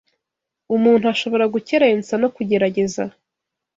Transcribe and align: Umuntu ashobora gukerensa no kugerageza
Umuntu 0.75 1.05
ashobora 1.13 1.45
gukerensa 1.53 2.13
no 2.21 2.29
kugerageza 2.35 3.03